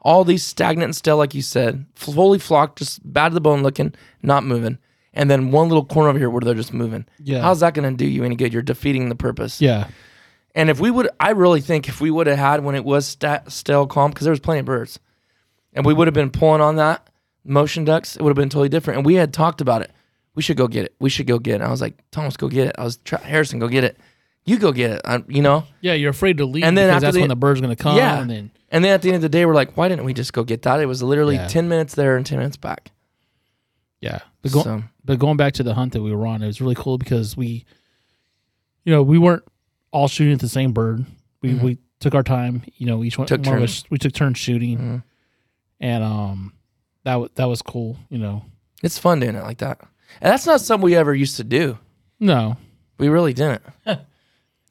[0.00, 3.64] All these stagnant and still, like you said, fully flocked, just bad to the bone
[3.64, 4.78] looking, not moving.
[5.12, 7.04] And then one little corner over here where they're just moving.
[7.18, 7.42] Yeah.
[7.42, 8.52] How's that going to do you any good?
[8.52, 9.60] You're defeating the purpose.
[9.60, 9.88] Yeah.
[10.54, 13.16] And if we would, I really think if we would have had when it was
[13.48, 14.98] still calm, because there was plenty of birds,
[15.72, 17.08] and we would have been pulling on that
[17.44, 18.98] motion ducks, it would have been totally different.
[18.98, 19.90] And we had talked about it.
[20.34, 20.94] We should go get it.
[21.00, 21.54] We should go get it.
[21.56, 22.74] And I was like, Thomas, go get it.
[22.78, 23.98] I was Harrison, go get it.
[24.44, 25.00] You go get it.
[25.04, 25.64] I, you know.
[25.80, 27.96] Yeah, you're afraid to leave And then because that's the- when the bird's gonna come.
[27.96, 28.20] Yeah.
[28.20, 30.12] And then And then at the end of the day, we're like, why didn't we
[30.14, 30.80] just go get that?
[30.80, 31.46] It was literally Yeah.
[31.48, 32.90] ten minutes there and ten minutes back.
[34.00, 34.20] yeah.
[34.42, 36.60] But, go, So but going back to the hunt that we were on, it was
[36.60, 37.64] really cool because we,
[38.84, 39.44] you know, we weren't
[39.92, 41.06] all shooting at the same bird.
[41.40, 42.62] We we took our time.
[42.76, 43.42] You know, each one, Mm-hmm.
[43.42, 43.70] Took one of turns.
[43.84, 45.02] us we took turns shooting, Mhm.
[45.80, 46.52] and um,
[47.04, 47.96] that wa- that was cool.
[48.08, 48.44] You know,
[48.82, 49.80] it's fun doing it like that.
[50.20, 51.78] And that's not something we ever used to do.
[52.20, 52.56] no,
[52.98, 53.62] We really didn't.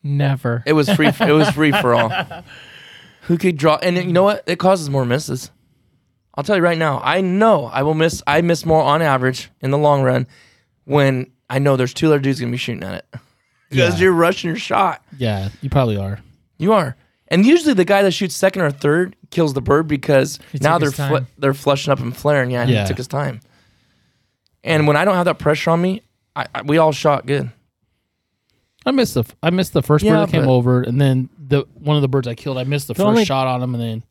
[0.03, 0.63] Never.
[0.65, 1.07] It was free.
[1.07, 2.09] it was free for all.
[3.23, 3.75] Who could draw?
[3.77, 4.43] And you know what?
[4.47, 5.51] It causes more misses.
[6.33, 6.99] I'll tell you right now.
[7.03, 8.23] I know I will miss.
[8.25, 10.25] I miss more on average in the long run
[10.85, 13.19] when I know there's two other dudes gonna be shooting at it
[13.71, 14.03] because Yeah.
[14.03, 15.03] you're rushing your shot.
[15.17, 16.19] yeah, you probably are.
[16.59, 16.95] You are.
[17.29, 20.77] And usually the guy that shoots second or third kills the bird because He now
[20.77, 22.51] they're fl- they're flushing up and flaring.
[22.51, 22.81] Yeah, Yeah.
[22.83, 23.39] he took his time.
[24.63, 26.01] And when I don't have that pressure on me,
[26.35, 27.49] I, I, we all shot good.
[28.85, 31.65] I missed the I missed the first Yeah, bird that came over, and then the
[31.75, 33.73] one of the birds I killed, I missed the, The first only- shot on him,
[33.75, 34.03] and then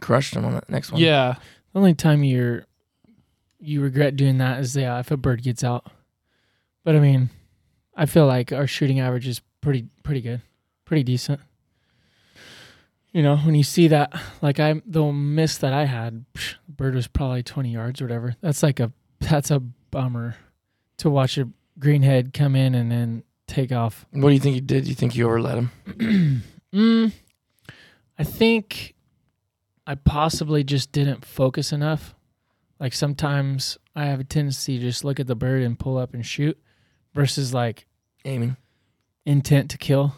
[0.00, 1.00] Crushed him on that next one.
[1.00, 1.34] yeah,
[1.72, 2.64] The only time you're
[3.60, 5.86] you regret doing that is yeah, if a bird gets out.
[6.84, 7.30] But I mean,
[7.94, 10.42] I feel like our shooting average is pretty pretty good,
[10.84, 11.40] pretty decent.
[13.12, 16.94] You know, when you see that, like I the miss that I had, psh, bird
[16.94, 18.36] was probably twenty yards or whatever.
[18.40, 20.36] That's like a that's a bummer
[20.98, 24.06] to watch a greenhead come in and then take off.
[24.12, 24.88] What do you think you did?
[24.88, 26.42] You think you overlet him?
[26.72, 27.12] Mm,
[28.18, 28.94] I think
[29.86, 32.14] I possibly just didn't focus enough.
[32.80, 36.14] Like sometimes I have a tendency to just look at the bird and pull up
[36.14, 36.58] and shoot
[37.14, 37.86] versus like
[38.24, 38.56] Aiming.
[39.26, 40.14] intent to kill,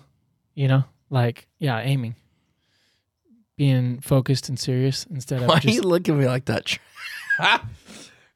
[0.54, 0.84] you know?
[1.10, 2.16] Like, yeah, aiming.
[3.56, 6.76] Being focused and serious instead of Why just you look at me like that?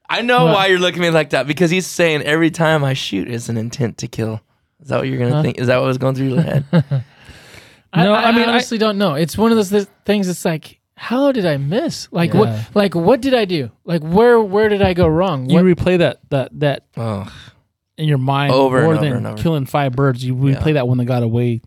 [0.09, 0.53] I know What?
[0.55, 3.49] why you're looking at me like that because he's saying every time I shoot is
[3.49, 4.41] an intent to kill.
[4.81, 5.41] Is that what you're gonna Huh?
[5.43, 5.59] think?
[5.59, 6.65] Is that what was going through your head?
[7.95, 9.15] No, I, I mean, I- honestly don't know.
[9.15, 10.29] It's one of those th- things.
[10.29, 12.07] It's like, how did I miss?
[12.11, 12.39] Like Yeah.
[12.39, 12.75] what?
[12.75, 13.71] Like what did I do?
[13.83, 14.39] Like where?
[14.39, 15.49] Where did I go wrong?
[15.49, 17.27] you What, replay that that that oh,
[17.99, 19.37] in your mind Over and more over than and over.
[19.41, 20.23] killing five birds.
[20.23, 20.73] You replay Yeah.
[20.73, 21.61] that one that got away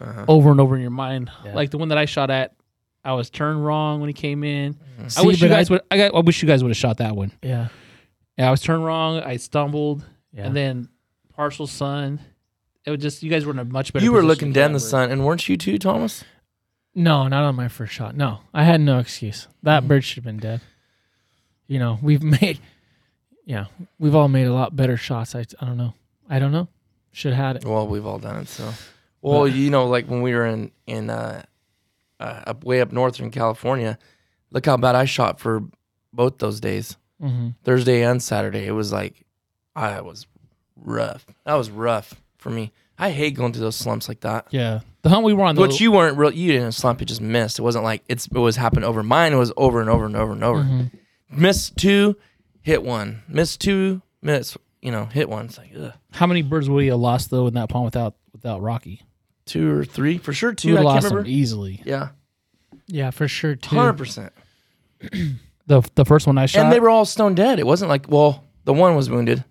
[0.00, 0.24] uh-huh.
[0.28, 1.30] over and over in your mind.
[1.44, 1.54] Yeah.
[1.54, 2.54] Like the one that I shot at,
[3.04, 4.76] I was turned wrong when he came in.
[5.02, 5.82] I See, wish you but I- guys would.
[5.90, 7.32] I, got, I wish you guys would have shot that one.
[7.42, 7.68] yeah,
[8.38, 9.20] Yeah, I was turned wrong.
[9.20, 10.46] I stumbled, yeah.
[10.46, 10.88] and then
[11.34, 12.18] partial sun.
[12.86, 14.04] It was just you guys were in a much better.
[14.04, 16.24] you were looking to dead in kill the sun, and weren't you too, Thomas?
[16.94, 18.14] No, not on my first shot.
[18.16, 19.48] No, I had no excuse.
[19.62, 19.88] That Mhm.
[19.88, 20.60] bird should have been dead.
[21.66, 22.58] You know, we've made,
[23.44, 23.66] yeah,
[23.98, 25.34] we've all made a lot better shots.
[25.34, 25.94] I, I don't know.
[26.28, 26.68] I don't know.
[27.12, 27.64] Should have had it.
[27.64, 28.48] Well, we've all done it.
[28.48, 28.72] So,
[29.22, 31.42] well, you know, like when we were in in uh,
[32.20, 33.98] uh, way up north in California,
[34.50, 35.62] look how bad I shot for
[36.12, 38.66] both those days, hmm Thursday and Saturday.
[38.66, 39.24] It was like
[39.76, 40.26] I was
[40.76, 41.26] rough.
[41.44, 42.72] That was rough for me.
[42.98, 44.46] I hate going through those slumps like that.
[44.50, 45.56] Yeah, the hunt we were on.
[45.56, 46.32] But you weren't real.
[46.32, 47.00] You didn't slump.
[47.00, 47.58] You just missed.
[47.58, 48.26] It wasn't like it's.
[48.26, 49.02] It was happened over.
[49.02, 50.62] Mine it was over and over and over and over.
[50.62, 50.82] hmm
[51.30, 52.16] Missed two,
[52.64, 53.22] hit one.
[53.28, 54.56] miss two, miss.
[54.82, 55.44] You know, hit one.
[55.46, 55.92] It's like ugh.
[56.12, 59.02] how many birds would we have lost though in that pond without without Rocky?
[59.46, 60.52] two or three for sure.
[60.54, 60.72] Two.
[60.72, 61.30] would I have can't lost them remember.
[61.30, 61.80] easily.
[61.84, 62.08] Yeah,
[62.88, 63.76] Yeah, for sure too.
[63.76, 64.32] hundred percent.
[65.66, 66.64] The the first one I shot.
[66.64, 67.58] And they were all stone dead.
[67.58, 69.42] It wasn't like well, the one was wounded.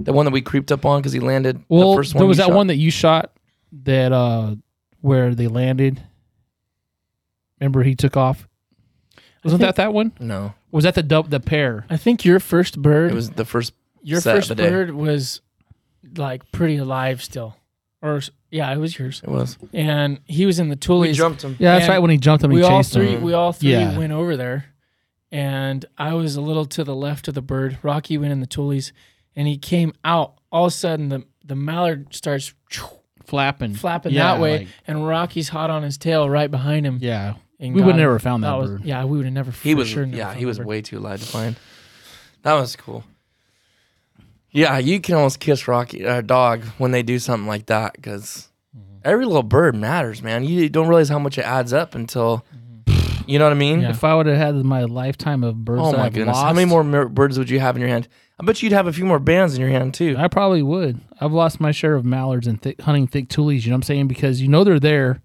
[0.00, 1.62] The one that we creeped up on because he landed.
[1.68, 2.56] well, the first one there was you that shot.
[2.56, 3.32] one that you shot
[3.84, 4.56] that uh
[5.00, 6.02] where they landed.
[7.60, 8.48] Remember he took off.
[9.44, 10.10] Wasn't think- that that one?
[10.18, 11.86] No, Was that the dub the pair?
[11.88, 13.72] I think your first bird, it was the first.
[14.02, 14.68] your set of first the day.
[14.70, 15.40] bird was
[16.16, 17.54] like pretty alive still,
[18.00, 19.20] or s- yeah, it was yours.
[19.22, 19.56] It was.
[19.72, 21.56] And he was in the We jumped him.
[21.58, 21.98] Yeah, that's And right.
[22.00, 23.22] When he jumped him, he we all chased three him.
[23.22, 23.96] we all three Yeah.
[23.96, 24.66] went over there
[25.30, 28.46] and i was a little to the left of the bird rocky went in the
[28.46, 28.92] tulies
[29.34, 32.52] and he came out all of a sudden the the mallard starts
[33.24, 36.98] flapping, flapping Yeah, that way like- and rocky's hot on his tail right behind him
[37.00, 38.18] yeah, and we would got never him.
[38.20, 38.84] found that, was bird.
[38.84, 39.88] yeah we would have never He for was.
[39.88, 41.56] sure never yeah, found he was way too alive to find.
[42.42, 43.04] That was cool.
[44.50, 48.48] Yeah, you can almost kiss Rocky uh, dog when they do something like that because
[48.74, 49.00] Mm-hmm.
[49.04, 50.44] every little bird matters, man.
[50.44, 52.42] You don't realize how much it adds up until
[53.26, 53.74] you know what I mean.
[53.76, 53.82] Mm-hmm.
[53.84, 53.90] Yeah.
[53.90, 56.52] If I would have had my lifetime of birds, Oh my I've goodness, lost, how
[56.54, 58.08] many more mer- birds would you have in your hand?
[58.40, 60.14] I bet you'd have a few more bands in your hand too.
[60.18, 61.00] I probably would.
[61.20, 63.64] I've lost my share of mallards and thick, hunting thick tulies.
[63.64, 64.08] You know what I'm saying?
[64.08, 65.20] Because you know they're there,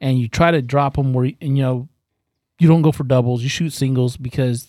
[0.00, 1.88] and you try to drop them where you- and you know
[2.58, 3.42] you don't go for doubles.
[3.42, 4.68] You shoot singles because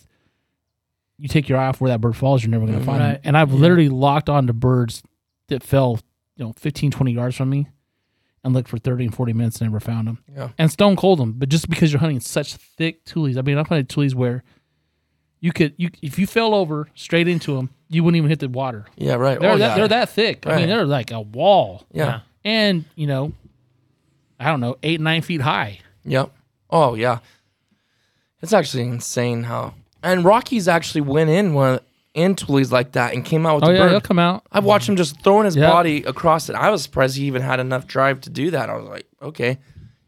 [1.17, 2.41] you take your eye off where that bird falls.
[2.43, 2.89] You're never going to mm-hmm.
[2.89, 3.13] find Right.
[3.15, 3.21] it.
[3.25, 3.57] And I've Yeah.
[3.59, 5.03] literally locked onto birds
[5.47, 5.99] that fell,
[6.37, 7.67] you know, 15, 20 yards from me,
[8.43, 10.19] and looked for 30 and 40 minutes and never found them.
[10.33, 10.49] Yeah.
[10.57, 13.37] And stone cold them, but just because you're hunting such thick tulies.
[13.37, 14.43] I mean, I've hunted tulies where
[15.41, 18.47] you could you if you fell over straight into them, you wouldn't even hit the
[18.47, 18.85] water.
[18.95, 19.39] Yeah, right.
[19.39, 19.75] They're Oh, that yeah.
[19.75, 20.47] they're that thick.
[20.47, 21.83] I mean, they're like a wall.
[21.91, 22.21] Yeah.
[22.45, 23.33] And you know,
[24.41, 25.79] I don't know, eight nine feet high.
[26.05, 26.31] Yep.
[26.69, 27.19] Oh yeah.
[28.41, 29.73] It's actually insane how
[30.03, 31.79] and Rocky's actually went in one
[32.13, 33.91] in Tulies like that and came out with Oh the yeah, bird.
[33.91, 34.43] they'll come out.
[34.51, 35.69] I've watched him just throwing his Yeah.
[35.69, 36.55] body across it.
[36.55, 38.69] I was surprised he even had enough drive to do that.
[38.69, 39.59] I was like, okay.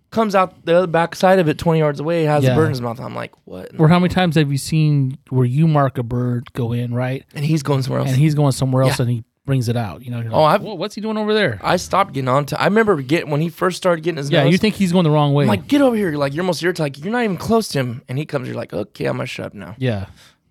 [0.10, 2.52] Comes out the other back side of it, twenty yards away, has Yeah.
[2.54, 3.00] a bird in his mouth.
[3.00, 3.72] I'm like, what?
[3.80, 7.24] Or how many times have you seen where you mark a bird go in right,
[7.34, 8.10] And he's going somewhere else.
[8.10, 9.04] and he's going somewhere else Yeah.
[9.04, 10.04] and he brings it out?
[10.04, 10.22] You know.
[10.22, 11.60] you're Oh, like, what's he doing over there?
[11.64, 12.62] I stopped getting on to.
[12.62, 14.52] I remember getting when he first started getting his Yeah, nose.
[14.52, 15.44] you think he's going the wrong way?
[15.44, 16.10] I'm like, get over here!
[16.10, 16.74] You're like, you're almost here.
[16.78, 18.48] Like, you're not even close to him, and he comes.
[18.48, 19.76] You're like, okay, I'm gonna shut up now.
[19.78, 20.08] yeah,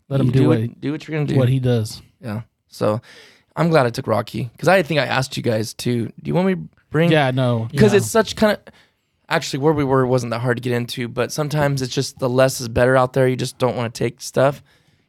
[0.09, 1.37] let him You do, what, what, do what you're gonna do.
[1.39, 2.03] what he does.
[2.21, 2.43] Yeah.
[2.69, 3.01] So
[3.57, 6.07] I'm glad I took Rocky because I think I asked you guys too.
[6.07, 7.11] Do you want me to bring?
[7.11, 7.99] Yeah, no, Because yeah.
[7.99, 8.75] it's such kind of.
[9.29, 12.29] Actually, where we were wasn't that hard to get into, but sometimes it's just the
[12.29, 13.27] less is better out there.
[13.27, 14.63] You just don't want to take stuff.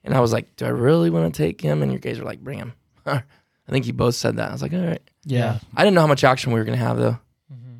[0.05, 1.81] And I was like, do I really want to take him?
[1.81, 2.73] And your guys were like, bring him.
[3.67, 4.49] I think you both said that.
[4.49, 5.01] I was like, all right.
[5.23, 5.59] yeah.
[5.75, 7.17] I didn't know how much action we were gonna have though.
[7.53, 7.77] Mm-hmm.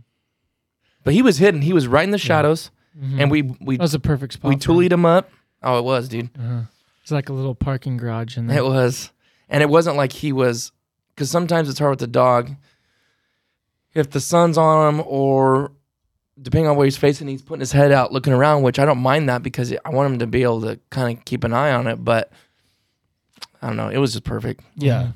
[1.04, 1.62] But he was hidden.
[1.62, 3.22] He was right in the shadows, Mhm.
[3.22, 4.50] and we we that was a perfect spot.
[4.50, 4.78] we for him.
[4.78, 5.30] toolied him up.
[5.62, 6.30] Oh, it was, dude.
[6.38, 6.62] Uh-huh.
[7.02, 8.60] It's like a little parking garage in there.
[8.60, 9.12] It was,
[9.50, 10.72] and it wasn't like he was,
[11.14, 12.52] because sometimes it's hard with the dog.
[13.94, 15.72] If the sun's on him, or
[16.42, 18.64] depending on where he's facing, he's putting his head out, looking around.
[18.64, 21.26] Which I don't mind that because I want him to be able to kind of
[21.26, 21.98] keep an eye on it.
[22.04, 22.32] But
[23.62, 23.90] I don't know.
[23.90, 24.62] It was just perfect.
[24.76, 25.12] Yeah.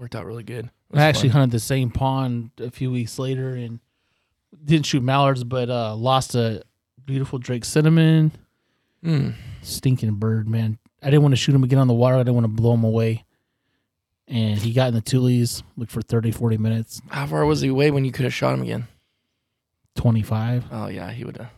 [0.00, 0.70] Worked out really good.
[0.94, 1.42] I actually fun.
[1.42, 3.80] hunted the same pond a few weeks later and
[4.64, 6.62] didn't shoot mallards, but uh, lost a
[7.04, 8.32] beautiful Drake cinnamon.
[9.04, 9.34] Mm.
[9.60, 10.78] Stinking bird, man.
[11.02, 12.16] I didn't want to shoot him again on the water.
[12.16, 13.26] I didn't want to blow him away.
[14.26, 17.68] And he got in the tulies, looked for 30, 40 minutes, How far was he
[17.68, 18.86] away when you could have shot him again?
[19.96, 20.64] 25.
[20.72, 21.50] Oh yeah, he would have.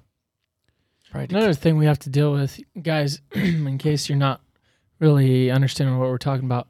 [1.13, 1.37] Probably.
[1.37, 4.41] Another thing we have to deal with, guys, in case you're not
[4.99, 6.67] really understanding what we're talking about,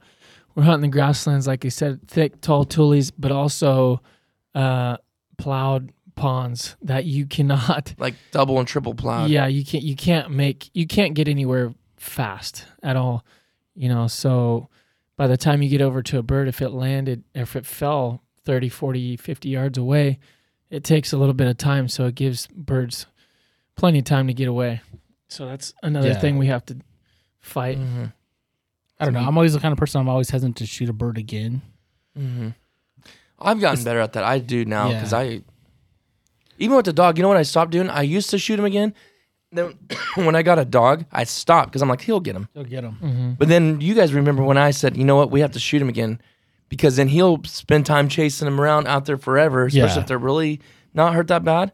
[0.55, 4.01] we're hunting the grasslands, like you said, thick, tall tulies, but also
[4.55, 4.97] uh,
[5.38, 7.95] plowed ponds that you cannot.
[7.99, 9.31] like double and triple plowed.
[9.31, 9.83] Yeah, you can't.
[9.85, 10.71] You can't make.
[10.75, 13.25] You can't get anywhere fast at all.
[13.75, 14.07] You know.
[14.09, 14.69] So
[15.17, 18.23] by the time you get over to a bird, if it landed, if it fell
[18.45, 20.19] 30, 40, 50 yards away,
[20.69, 21.88] it takes a little bit of time.
[21.88, 23.07] So it gives birds
[23.77, 24.81] plenty of time to get away.
[25.29, 26.19] So that's another Yeah.
[26.21, 26.77] thing we have to
[27.41, 27.79] fight.
[27.79, 28.05] Mm-hmm.
[29.03, 29.21] I don't know.
[29.21, 31.61] I'm always the kind of person I'm always hesitant to shoot a bird again.
[32.19, 32.49] Mm-hmm.
[33.41, 34.25] I've gotten It's- better at that.
[34.25, 34.95] I do now Yeah.
[34.99, 35.43] because I,
[36.59, 37.91] even with the dog, you know what I stopped doing?
[37.91, 38.95] I used to shoot him again.
[39.51, 39.77] Then
[40.15, 42.49] when I got a dog, I stopped because I'm like, he'll get him.
[42.55, 42.99] He'll get him.
[43.03, 43.31] Mm-hmm.
[43.33, 45.83] But then you guys remember when I said, you know what, we have to shoot
[45.83, 46.21] him again
[46.69, 50.01] because then he'll spend time chasing him around out there forever, especially Yeah.
[50.01, 50.61] if they're really
[50.95, 51.73] not hurt that bad.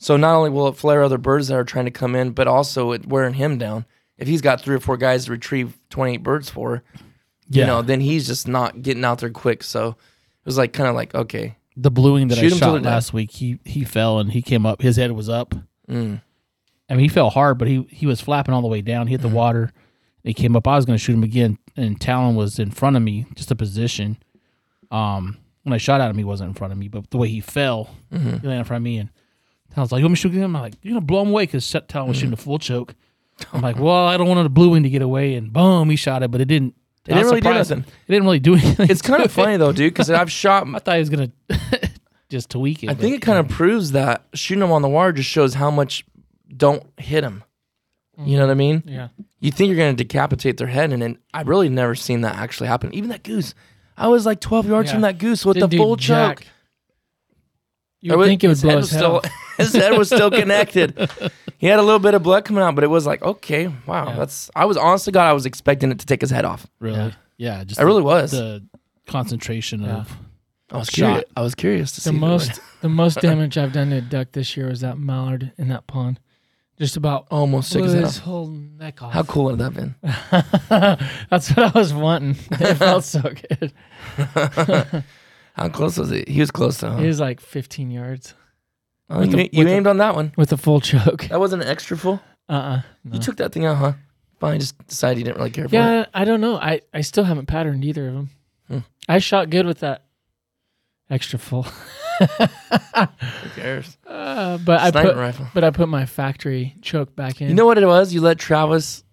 [0.00, 2.46] So not only will it flare other birds that are trying to come in, but
[2.46, 3.84] also it wearing him down.
[4.18, 6.82] If he's got three or four guys to retrieve 28 birds for,
[7.48, 7.62] Yeah.
[7.62, 9.62] you know, then he's just not getting out there quick.
[9.62, 11.56] So it was like kind of like, okay.
[11.76, 14.42] the bluewing that Shoot I 'em till shot last week, he he fell and he
[14.42, 14.82] came up.
[14.82, 15.54] His head was up.
[15.88, 16.20] Mm.
[16.90, 19.06] I mean, he fell hard, but he he was flapping all the way down.
[19.06, 19.72] He hit the water.
[20.24, 20.66] He came up.
[20.66, 23.50] I was going to shoot him again, and Talon was in front of me, just
[23.50, 24.18] a position.
[24.90, 27.28] Um, when I shot at him, he wasn't in front of me, but the way
[27.28, 29.10] he fell, he landed in front of me, and
[29.74, 31.44] Talon's like, "You want me to shoot him?" I'm like, "You're gonna blow him away,"
[31.44, 32.94] because Talon was shooting a full choke.
[33.52, 35.96] I'm like, "Well, I don't want the blue wing to get away," and boom, he
[35.96, 36.74] shot it, but it didn't.
[37.06, 37.78] It didn't really do nothing.
[37.80, 38.90] It didn't really do anything.
[38.90, 40.66] It's kind of funny though, dude, because I've shot.
[40.68, 41.30] I thought he was gonna
[42.28, 42.90] just tweak it.
[42.90, 45.70] I think it kind of proves that shooting him on the wire just shows how
[45.70, 46.04] much
[46.54, 47.44] don't hit him.
[48.20, 48.80] You know what I mean?
[48.80, 48.88] Mm-hmm.
[48.88, 49.08] Yeah.
[49.38, 52.34] You think you're going to decapitate their head, and then I've really never seen that
[52.34, 52.92] actually happen.
[52.92, 53.54] Even that goose,
[53.96, 54.94] I was like 12 yards Yeah.
[54.94, 56.40] from that goose with Didn't the full jack.
[56.40, 56.48] choke.
[58.00, 59.22] You would think it would blow his head still.
[59.58, 61.10] his head was still connected.
[61.58, 64.08] he had a little bit of blood coming out, but it was like, okay, wow,
[64.08, 64.16] Yeah.
[64.16, 64.50] that's.
[64.56, 66.66] I was honest to God, I was expecting it to take his head off.
[66.80, 67.10] really, Yeah.
[67.58, 68.30] yeah, just I really was.
[68.30, 68.64] the
[69.06, 69.98] concentration Yeah.
[69.98, 70.16] of
[70.70, 71.24] I was curious.
[71.36, 73.90] I was curious to see The if it would- most the most damage I've done
[73.90, 76.20] to a duck this year was that mallard in that pond.
[76.78, 78.24] Just about almost took blew his head his off.
[78.24, 79.12] whole neck off.
[79.12, 79.94] How cool would that have been?
[81.30, 82.36] That's what I was wanting.
[82.52, 83.72] It felt so good.
[85.54, 86.28] How close was it?
[86.28, 86.96] He was close to though.
[86.98, 88.34] He was like 15 yards
[89.10, 90.32] Oh, you, the- you with the- aimed on that one.
[90.36, 91.28] with a full choke.
[91.28, 92.20] That wasn't an extra full.
[92.48, 93.92] Uh uh You took that thing out, huh?
[94.40, 95.78] Fine, just decided you didn't really care for it.
[95.78, 96.56] Yeah, I don't know.
[96.56, 98.30] I, I still haven't patterned either of them.
[98.68, 98.78] Hmm.
[99.08, 100.04] I shot good with that.
[101.10, 101.64] extra full.
[102.20, 103.96] Who cares?
[104.08, 105.46] Uh, but I put rifle.
[105.54, 107.48] but I put my factory choke back in.
[107.48, 108.12] You know what it was?
[108.14, 109.04] You let Travis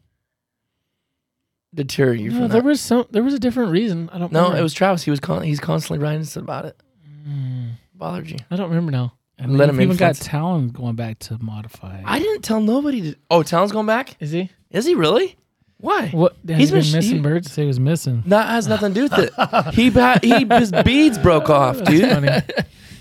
[1.73, 2.63] deter you no, from there that.
[2.65, 4.10] was some there was a different reason.
[4.13, 4.31] I don't.
[4.31, 4.60] No, remember.
[4.60, 5.03] it was Travis.
[5.03, 6.81] He was con- he's constantly writing us about it.
[7.27, 8.38] Mm, Bothered you.
[8.49, 9.13] I don't remember now.
[9.38, 12.02] And Let then him you've even got Talon going back to modify.
[12.06, 13.17] I didn't tell nobody to.
[13.30, 14.15] Oh, Talon's going back.
[14.21, 14.50] Is he?
[14.71, 15.36] Is he really?
[15.78, 16.08] Why?
[16.10, 16.38] What?
[16.48, 17.52] Has He's he been been- missing he- birds?
[17.52, 18.24] Say he was missing.
[18.28, 19.74] That has nothing to do with it.
[19.74, 22.10] He ba- he his beads broke off, dude.
[22.10, 22.30] Funny.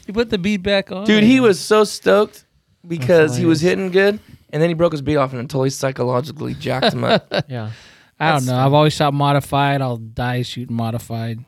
[0.07, 1.05] You put the bead back on.
[1.07, 2.45] Dude, he was so stoked
[2.87, 4.19] because he was hitting good,
[4.51, 7.27] and then he broke his bead off and until he psychologically jacked him up.
[7.49, 7.71] yeah.
[8.19, 8.57] I don't That's know.
[8.59, 9.81] I've always shot modified.
[9.81, 11.45] I'll die shooting modified.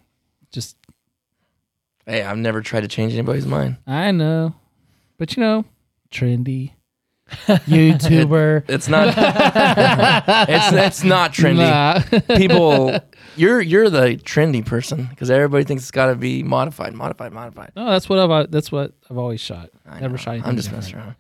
[0.53, 0.77] Just
[2.07, 3.77] hey, I've never tried to change anybody's mind.
[3.87, 4.55] I know,
[5.19, 5.65] but you know,
[6.11, 6.73] trendy
[7.29, 8.65] YouTuber.
[8.69, 9.09] It's not.
[10.49, 11.57] it's it's not trendy.
[11.59, 12.37] Nah.
[12.37, 12.99] People,
[13.37, 17.73] you're you're the trendy person because everybody thinks it's got to be modified, modified, modified.
[17.75, 19.71] no, that's what I've uh, that's what I've always shot.
[19.87, 20.17] I Never know.
[20.19, 21.17] shot anything I'm just messing around.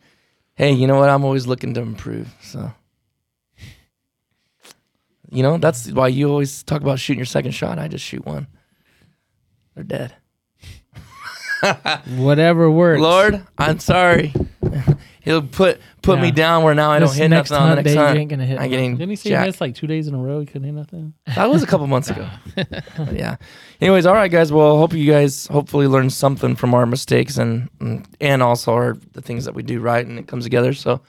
[0.54, 1.09] Hey, you know what?
[1.11, 2.32] I'm always looking to improve.
[2.40, 2.72] So,
[5.30, 7.78] you know, that's why you always talk about shooting your second shot.
[7.78, 8.46] I just shoot one.
[9.74, 10.14] They're dead.
[12.16, 13.01] Whatever works.
[13.01, 14.33] Lord, I'm sorry.
[15.23, 17.77] He'll put put me down where now I don't This hit next nothing on the
[17.83, 18.19] next day, you hunt.
[18.19, 18.71] ain't gonna hit I'm one.
[18.71, 19.47] getting Didn't he say he jacked.
[19.47, 20.38] missed like two days in a row?
[20.38, 21.14] He couldn't hit nothing.
[21.35, 22.29] That was a couple months ago.
[23.12, 23.37] Yeah.
[23.81, 24.53] Anyways, all right, guys.
[24.53, 27.69] Well, hope you guys hopefully learned something from our mistakes and
[28.21, 30.73] and also our the things that we do right and it comes together.
[30.75, 31.01] So,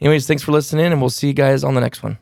[0.00, 2.18] anyways, thanks for listening, and we'll see you guys on the next one.